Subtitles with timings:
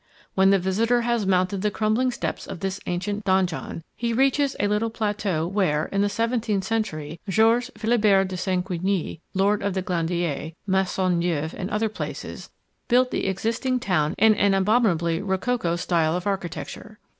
[0.33, 4.65] When the visitor has mounted the crumbling steps of this ancient donjon, he reaches a
[4.65, 10.53] little plateau where, in the seventeenth century, Georges Philibert de Sequigny, Lord of the Glandier,
[10.65, 12.49] Maisons Neuves and other places,
[12.87, 16.97] built the existing town in an abominably rococo style of architecture.